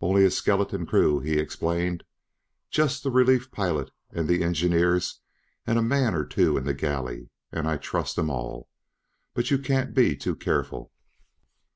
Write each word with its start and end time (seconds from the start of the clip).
"Only 0.00 0.24
a 0.24 0.30
skeleton 0.32 0.86
crew," 0.86 1.20
he 1.20 1.38
explained. 1.38 2.02
"Just 2.68 3.04
the 3.04 3.12
relief 3.12 3.52
pilot 3.52 3.92
and 4.10 4.26
the 4.26 4.42
engineers 4.42 5.20
and 5.68 5.78
a 5.78 5.82
man 5.82 6.16
or 6.16 6.24
two 6.24 6.56
in 6.56 6.64
the 6.64 6.74
galley, 6.74 7.30
and 7.52 7.68
I 7.68 7.76
trust 7.76 8.18
'em 8.18 8.28
all. 8.28 8.68
But 9.34 9.52
you 9.52 9.58
can't 9.60 9.94
be 9.94 10.16
too 10.16 10.34
careful. 10.34 10.90